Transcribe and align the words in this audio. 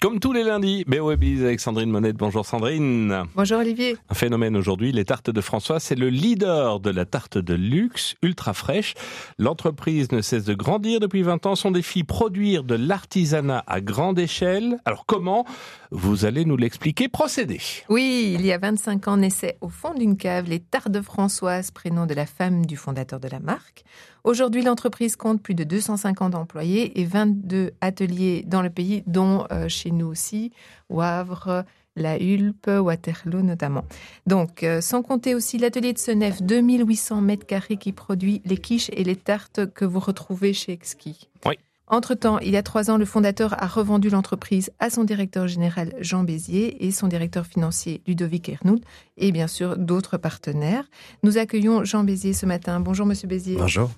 Comme 0.00 0.20
tous 0.20 0.32
les 0.32 0.44
lundis, 0.44 0.84
BOEBIZ 0.86 1.42
avec 1.42 1.58
Sandrine 1.58 1.90
Monette. 1.90 2.16
Bonjour 2.16 2.46
Sandrine. 2.46 3.24
Bonjour 3.34 3.58
Olivier. 3.58 3.96
Un 4.08 4.14
phénomène 4.14 4.56
aujourd'hui, 4.56 4.92
les 4.92 5.04
tartes 5.04 5.28
de 5.28 5.40
François, 5.40 5.80
c'est 5.80 5.96
le 5.96 6.08
leader 6.08 6.78
de 6.78 6.90
la 6.90 7.04
tarte 7.04 7.36
de 7.36 7.54
luxe, 7.54 8.14
ultra 8.22 8.54
fraîche. 8.54 8.94
L'entreprise 9.38 10.12
ne 10.12 10.20
cesse 10.20 10.44
de 10.44 10.54
grandir 10.54 11.00
depuis 11.00 11.22
20 11.22 11.46
ans. 11.46 11.56
Son 11.56 11.72
défi, 11.72 12.04
produire 12.04 12.62
de 12.62 12.76
l'artisanat 12.76 13.64
à 13.66 13.80
grande 13.80 14.20
échelle. 14.20 14.78
Alors 14.84 15.04
comment 15.04 15.44
Vous 15.90 16.24
allez 16.24 16.44
nous 16.44 16.56
l'expliquer? 16.56 17.08
Procédez. 17.08 17.60
Oui, 17.88 18.36
il 18.38 18.46
y 18.46 18.52
a 18.52 18.58
25 18.58 19.08
ans 19.08 19.16
naissait 19.16 19.58
au 19.60 19.68
fond 19.68 19.94
d'une 19.94 20.16
cave 20.16 20.48
les 20.48 20.60
tartes 20.60 20.92
de 20.92 21.00
Françoise, 21.00 21.72
prénom 21.72 22.06
de 22.06 22.14
la 22.14 22.26
femme 22.26 22.64
du 22.66 22.76
fondateur 22.76 23.18
de 23.18 23.26
la 23.26 23.40
marque. 23.40 23.82
Aujourd'hui, 24.28 24.60
l'entreprise 24.60 25.16
compte 25.16 25.42
plus 25.42 25.54
de 25.54 25.64
250 25.64 26.34
employés 26.34 27.00
et 27.00 27.06
22 27.06 27.70
ateliers 27.80 28.44
dans 28.46 28.60
le 28.60 28.68
pays, 28.68 29.02
dont 29.06 29.46
euh, 29.50 29.70
chez 29.70 29.90
nous 29.90 30.04
aussi, 30.04 30.52
Wavre, 30.90 31.64
La 31.96 32.18
Hulpe, 32.18 32.66
Waterloo 32.66 33.40
notamment. 33.40 33.86
Donc, 34.26 34.64
euh, 34.64 34.82
sans 34.82 35.00
compter 35.00 35.34
aussi 35.34 35.56
l'atelier 35.56 35.94
de 35.94 35.98
Senef, 35.98 36.42
2800 36.42 37.22
mètres 37.22 37.46
carrés 37.46 37.78
qui 37.78 37.92
produit 37.92 38.42
les 38.44 38.58
quiches 38.58 38.90
et 38.92 39.02
les 39.02 39.16
tartes 39.16 39.64
que 39.72 39.86
vous 39.86 39.98
retrouvez 39.98 40.52
chez 40.52 40.72
Exki. 40.72 41.30
Oui. 41.46 41.54
Entre-temps, 41.86 42.38
il 42.40 42.50
y 42.50 42.58
a 42.58 42.62
trois 42.62 42.90
ans, 42.90 42.98
le 42.98 43.06
fondateur 43.06 43.54
a 43.62 43.66
revendu 43.66 44.10
l'entreprise 44.10 44.70
à 44.78 44.90
son 44.90 45.04
directeur 45.04 45.48
général 45.48 45.94
Jean 46.00 46.22
Bézier 46.22 46.84
et 46.86 46.90
son 46.90 47.08
directeur 47.08 47.46
financier 47.46 48.02
Ludovic 48.06 48.50
Ernoud 48.50 48.84
et 49.16 49.32
bien 49.32 49.46
sûr 49.46 49.78
d'autres 49.78 50.18
partenaires. 50.18 50.84
Nous 51.22 51.38
accueillons 51.38 51.84
Jean 51.84 52.04
Bézier 52.04 52.34
ce 52.34 52.44
matin. 52.44 52.78
Bonjour 52.78 53.06
Monsieur 53.06 53.26
Bézier. 53.26 53.56
Bonjour. 53.56 53.88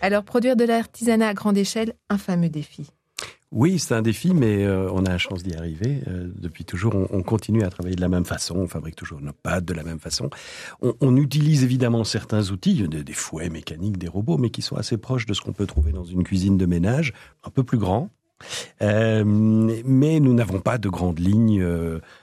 Alors, 0.00 0.24
produire 0.24 0.56
de 0.56 0.64
l'artisanat 0.64 1.28
à 1.28 1.34
grande 1.34 1.58
échelle, 1.58 1.94
un 2.08 2.18
fameux 2.18 2.48
défi. 2.48 2.90
Oui, 3.52 3.80
c'est 3.80 3.94
un 3.94 4.02
défi, 4.02 4.32
mais 4.32 4.64
euh, 4.64 4.88
on 4.92 5.04
a 5.04 5.10
la 5.10 5.18
chance 5.18 5.42
d'y 5.42 5.56
arriver. 5.56 6.02
Euh, 6.06 6.28
depuis 6.36 6.64
toujours, 6.64 6.94
on, 6.94 7.08
on, 7.10 7.22
continue 7.24 7.64
à 7.64 7.70
travailler 7.70 7.96
de 7.96 8.00
la 8.00 8.08
même 8.08 8.24
façon, 8.24 8.56
on 8.56 8.68
fabrique 8.68 8.94
toujours 8.94 9.20
nos 9.20 9.32
pâtes 9.32 9.64
de 9.64 9.74
la 9.74 9.82
même 9.82 9.98
façon. 9.98 10.30
On, 10.82 10.94
on 11.00 11.16
utilise 11.16 11.64
évidemment 11.64 12.04
certains 12.04 12.50
outils, 12.50 12.86
des, 12.86 13.02
des, 13.02 13.12
fouets 13.12 13.50
mécaniques, 13.50 13.98
des 13.98 14.06
robots, 14.06 14.38
mais 14.38 14.50
qui 14.50 14.62
sont 14.62 14.76
assez 14.76 14.98
proches 14.98 15.26
de 15.26 15.34
ce 15.34 15.40
qu'on 15.40 15.52
peut 15.52 15.66
trouver 15.66 15.90
dans 15.90 16.04
une 16.04 16.22
cuisine 16.22 16.58
de 16.58 16.66
ménage, 16.66 17.12
un 17.42 17.50
peu 17.50 17.64
plus 17.64 17.78
grand. 17.78 18.10
Euh, 18.82 19.24
mais 19.26 20.20
nous 20.20 20.32
n'avons 20.32 20.60
pas 20.60 20.78
de 20.78 20.88
grandes 20.88 21.18
lignes 21.18 21.62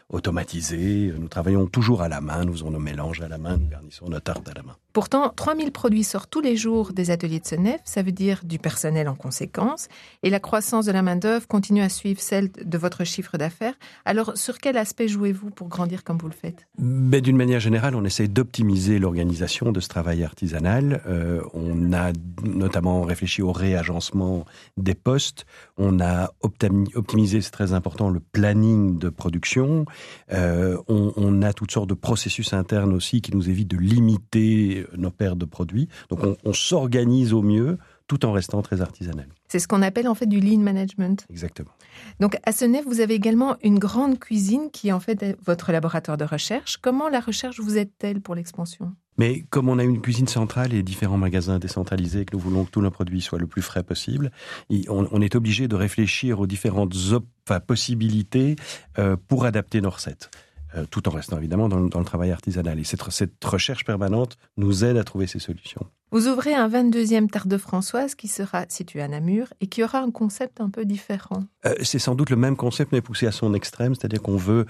automatisées. 0.10 1.14
Nous 1.18 1.28
travaillons 1.28 1.68
toujours 1.68 2.02
à 2.02 2.08
la 2.08 2.22
main, 2.22 2.46
nous 2.46 2.54
faisons 2.54 2.72
nos 2.72 2.80
mélanges 2.80 3.22
à 3.22 3.28
la 3.28 3.38
main, 3.38 3.58
nous 3.58 3.68
garnissons 3.68 4.08
nos 4.08 4.20
tartes 4.20 4.48
à 4.48 4.54
la 4.54 4.64
main. 4.64 4.76
Pourtant, 4.94 5.32
3000 5.36 5.72
produits 5.72 6.04
sortent 6.04 6.32
tous 6.32 6.42
les 6.42 6.56
jours 6.56 6.92
des 6.94 7.12
ateliers 7.12 7.40
de 7.40 7.46
Senef, 7.46 7.82
ça 7.84 8.02
veut 8.02 8.12
dire 8.12 8.42
du 8.44 8.58
personnel 8.58 9.10
en 9.10 9.16
conséquence, 9.16 9.90
et 10.24 10.30
la 10.30 10.40
croissance 10.40 10.86
de 10.86 10.92
la 10.92 11.02
main-d'œuvre 11.02 11.46
continue 11.48 11.82
à 11.82 11.90
suivre 11.90 12.20
celle 12.20 12.50
de 12.52 12.78
votre 12.78 13.04
chiffre 13.04 13.38
d'affaires. 13.38 13.76
Alors, 14.06 14.36
sur 14.38 14.58
quel 14.58 14.78
aspect 14.78 15.08
jouez-vous 15.08 15.52
pour 15.52 15.68
grandir 15.68 16.04
comme 16.04 16.18
vous 16.18 16.28
le 16.28 16.34
faites? 16.34 16.68
Ben, 16.80 17.22
D'une 17.22 17.38
manière 17.38 17.60
générale, 17.60 17.94
on 17.96 18.06
essaie 18.06 18.28
d'optimiser 18.28 18.98
l'organisation 18.98 19.72
de 19.72 19.80
ce 19.80 19.88
travail 19.88 20.24
artisanal. 20.24 21.04
Euh, 21.06 21.42
on 21.54 21.94
a 21.94 22.12
notamment 22.44 23.04
réfléchi 23.04 23.42
au 23.42 23.52
réagencement 23.52 24.46
des 24.78 24.96
postes. 24.96 25.46
On 25.78 26.00
a 26.00 26.32
optimisé, 26.42 27.42
c'est 27.42 27.52
très 27.52 27.74
important, 27.74 28.10
le 28.10 28.20
planning 28.20 28.98
de 28.98 29.10
production. 29.10 29.86
Euh, 30.32 30.78
on, 30.88 31.14
on, 31.16 31.42
a 31.42 31.54
toutes 31.54 31.72
sortes 31.72 31.90
de 31.90 31.94
processus 31.94 32.54
internes 32.54 32.94
aussi 32.94 33.22
qui 33.22 33.36
nous 33.36 33.50
évitent 33.50 33.70
de 33.70 33.78
limiter 33.78 34.86
nos 34.96 35.12
pertes 35.12 35.38
de 35.38 35.46
produits. 35.46 35.88
Donc 36.10 36.24
on, 36.24 36.36
on 36.44 36.54
s'organise 36.54 37.34
au 37.34 37.42
mieux 37.42 37.78
tout 38.08 38.26
en 38.26 38.32
restant 38.32 38.62
très 38.62 38.82
artisanal. 38.82 39.28
C'est 39.48 39.60
ce 39.60 39.68
qu'on 39.68 39.82
appelle 39.82 40.08
en 40.08 40.16
fait 40.16 40.26
du 40.26 40.40
lean 40.40 40.60
management. 40.60 41.26
Exactement. 41.30 41.72
Donc 42.20 42.38
à 42.44 42.52
Senef, 42.52 42.86
vous 42.86 43.02
avez 43.02 43.14
également 43.14 43.58
une 43.64 43.80
grande 43.80 44.18
cuisine 44.20 44.72
qui 44.72 44.90
est 44.90 44.94
en 44.94 45.00
fait 45.00 45.38
votre 45.46 45.72
laboratoire 45.72 46.18
de 46.18 46.26
recherche. 46.26 46.78
Comment 46.78 47.10
la 47.10 47.20
recherche 47.20 47.60
vous 47.60 47.78
aide-t-elle 47.78 48.22
pour 48.22 48.36
l'expansion? 48.36 48.94
Mais 49.18 49.44
comme 49.50 49.70
on 49.70 49.80
a 49.80 49.84
une 49.84 50.02
cuisine 50.02 50.28
centrale 50.28 50.74
et 50.74 50.84
différents 50.84 51.18
magasins 51.18 51.60
décentralisés, 51.60 52.26
que 52.26 52.36
nous 52.36 52.42
voulons 52.42 52.66
que 52.66 52.72
tous 52.72 52.82
nos 52.82 52.92
produits 52.92 53.22
soient 53.22 53.40
le 53.40 53.48
plus 53.48 53.62
frais 53.62 53.84
possible, 53.84 54.32
on, 54.90 55.22
est 55.22 55.36
obligé 55.36 55.68
de 55.68 55.76
réfléchir 55.76 56.40
aux 56.40 56.48
différentes 56.48 56.94
enfin, 57.48 57.60
possibilités 57.60 58.56
euh, 59.00 59.16
pour 59.28 59.46
adapter 59.46 59.82
nos 59.82 59.90
recettes. 59.90 60.30
Euh, 60.76 60.86
tout 60.90 61.08
en 61.08 61.12
restant 61.12 61.38
évidemment 61.38 61.70
dans, 61.70 61.80
le 61.80 62.06
travail 62.06 62.32
artisanal. 62.32 62.78
Et 62.78 62.84
cette, 62.84 63.02
recherche 63.46 63.86
permanente 63.86 64.38
nous 64.58 64.84
aide 64.84 64.98
à 64.98 65.04
trouver 65.06 65.26
ces 65.26 65.40
solutions. 65.40 65.86
Vous 66.12 66.28
ouvrez 66.28 66.54
un 66.54 66.68
22e 66.68 67.30
Tarte 67.30 67.48
de 67.48 67.58
Françoise 67.58 68.16
qui 68.16 68.28
sera 68.28 68.66
situé 68.68 69.02
à 69.02 69.08
Namur 69.08 69.48
et 69.62 69.68
qui 69.68 69.82
aura 69.82 70.00
un 70.00 70.12
concept 70.12 70.60
un 70.60 70.70
peu 70.70 70.84
différent. 70.84 71.44
Euh, 71.66 71.74
c'est 71.84 72.00
sans 72.00 72.16
doute 72.16 72.30
le 72.30 72.36
même 72.36 72.58
concept 72.58 72.92
mais 72.92 73.02
poussé 73.02 73.28
à 73.28 73.32
son 73.32 73.54
extrême, 73.54 73.96
c'est-à-dire 73.96 74.22
qu'on 74.22 74.36
veut 74.36 74.66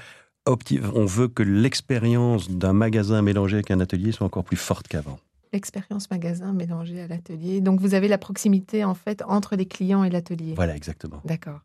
on 0.48 1.06
veut 1.06 1.28
que 1.28 1.44
l'expérience 1.44 2.50
d'un 2.50 2.74
magasin 2.74 3.22
mélangé 3.22 3.56
avec 3.56 3.72
un 3.72 3.80
atelier 3.80 4.12
soit 4.12 4.26
encore 4.26 4.44
plus 4.44 4.58
forte 4.58 4.88
qu'avant. 4.88 5.20
L'expérience 5.54 6.10
magasin 6.12 6.54
mélangée 6.54 7.02
à 7.02 7.08
l'atelier. 7.08 7.62
Donc 7.62 7.80
vous 7.80 7.94
avez 7.94 8.08
la 8.08 8.18
proximité 8.18 8.84
en 8.84 8.94
fait 8.94 9.24
entre 9.28 9.56
les 9.56 9.66
clients 9.66 10.04
et 10.04 10.10
l'atelier. 10.10 10.54
Voilà, 10.56 10.76
exactement. 10.76 11.22
D'accord. 11.26 11.60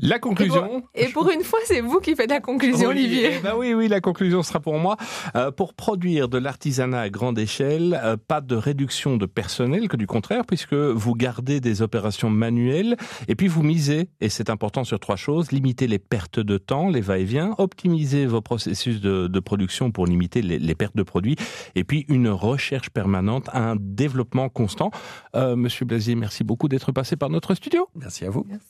La 0.00 0.18
conclusion. 0.18 0.64
Et 0.94 1.08
pour, 1.08 1.26
et 1.26 1.28
pour, 1.28 1.30
une 1.30 1.42
fois, 1.42 1.58
c'est 1.64 1.80
vous 1.80 2.00
qui 2.00 2.14
faites 2.14 2.30
la 2.30 2.40
conclusion, 2.40 2.90
oui, 2.90 2.98
Olivier. 2.98 3.30
Eh 3.38 3.42
ben 3.42 3.54
oui, 3.56 3.74
oui, 3.74 3.88
la 3.88 4.00
conclusion 4.00 4.42
sera 4.42 4.60
pour 4.60 4.78
moi. 4.78 4.96
Euh, 5.34 5.50
pour 5.50 5.74
produire 5.74 6.28
de 6.28 6.38
l'artisanat 6.38 7.00
à 7.00 7.10
grande 7.10 7.38
échelle, 7.38 8.00
euh, 8.02 8.16
pas 8.16 8.40
de 8.40 8.54
réduction 8.54 9.16
de 9.16 9.26
personnel, 9.26 9.88
que 9.88 9.96
du 9.96 10.06
contraire, 10.06 10.44
puisque 10.46 10.74
vous 10.74 11.14
gardez 11.14 11.60
des 11.60 11.82
opérations 11.82 12.30
manuelles 12.30 12.96
et 13.26 13.34
puis 13.34 13.48
vous 13.48 13.62
misez, 13.62 14.08
et 14.20 14.28
c'est 14.28 14.50
important 14.50 14.84
sur 14.84 15.00
trois 15.00 15.16
choses, 15.16 15.50
limiter 15.52 15.86
les 15.86 15.98
pertes 15.98 16.40
de 16.40 16.58
temps, 16.58 16.88
les 16.88 17.00
va-et-vient, 17.00 17.54
optimiser 17.58 18.26
vos 18.26 18.40
processus 18.40 19.00
de, 19.00 19.26
de 19.26 19.40
production 19.40 19.90
pour 19.90 20.06
limiter 20.06 20.42
les, 20.42 20.58
les, 20.58 20.74
pertes 20.74 20.96
de 20.96 21.02
produits, 21.02 21.36
et 21.74 21.84
puis 21.84 22.04
une 22.08 22.28
recherche 22.28 22.90
permanente, 22.90 23.48
un 23.52 23.76
développement 23.78 24.48
constant. 24.48 24.90
Euh, 25.34 25.56
Monsieur 25.56 25.84
Blasier, 25.84 26.14
merci 26.14 26.44
beaucoup 26.44 26.68
d'être 26.68 26.92
passé 26.92 27.16
par 27.16 27.30
notre 27.30 27.54
studio. 27.54 27.88
Merci 27.94 28.24
à 28.24 28.30
vous. 28.30 28.46
Merci. 28.48 28.68